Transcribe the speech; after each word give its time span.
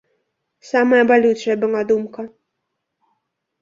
Самая 0.69 1.03
балючая 1.13 1.55
была 1.67 1.81
думка. 1.95 2.21